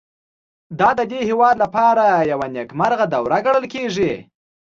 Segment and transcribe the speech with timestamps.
[0.79, 4.11] دا د دې هېواد لپاره یوه نېکمرغه دوره ګڼل کېده